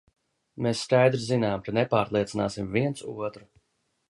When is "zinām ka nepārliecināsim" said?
1.25-2.73